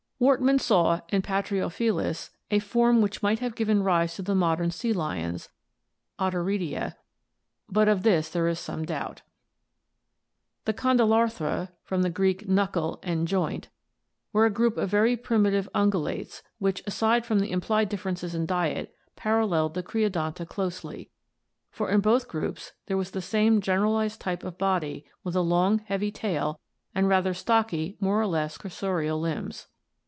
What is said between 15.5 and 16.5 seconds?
ungulates